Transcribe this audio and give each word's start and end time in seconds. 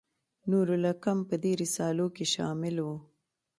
نور 0.49 0.67
الحکم 0.77 1.17
په 1.29 1.35
دې 1.43 1.51
رسالو 1.61 2.07
کې 2.15 2.25
شامل 2.33 2.75
و. 2.81 2.87